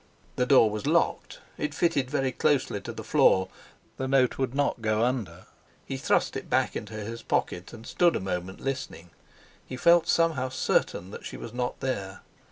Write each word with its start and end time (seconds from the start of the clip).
The 0.35 0.47
door 0.47 0.71
was 0.71 0.87
locked. 0.87 1.41
It 1.59 1.75
fitted 1.75 2.09
very 2.09 2.31
closely 2.31 2.81
to 2.81 2.91
the 2.91 3.03
floor; 3.03 3.49
the 3.97 4.07
note 4.07 4.39
would 4.39 4.55
not 4.55 4.81
go 4.81 5.03
under. 5.03 5.45
He 5.85 5.95
thrust 5.97 6.35
it 6.35 6.49
back 6.49 6.75
into 6.75 6.95
his 6.95 7.21
pocket, 7.21 7.71
and 7.71 7.85
stood 7.85 8.15
a 8.15 8.19
moment 8.19 8.61
listening. 8.61 9.11
He 9.63 9.77
felt 9.77 10.07
somehow 10.07 10.49
certain 10.49 11.11
that 11.11 11.23
she 11.23 11.37
was 11.37 11.53
not 11.53 11.81
there. 11.81 12.21